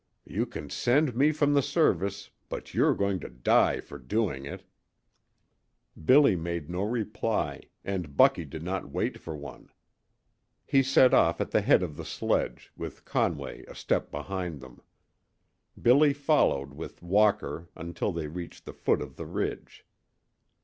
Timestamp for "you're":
2.73-2.95